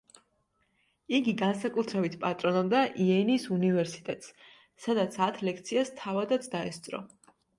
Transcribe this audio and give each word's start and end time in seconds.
იგი 1.17 1.33
განსაკუთრებით 1.41 2.15
პატრონობდა 2.23 2.79
იენის 3.05 3.45
უნივერსიტეტს, 3.57 4.33
სადაც 4.87 5.19
ათ 5.29 5.39
ლექციას 5.51 5.95
თავადაც 6.03 6.49
დაესწრო. 6.57 7.05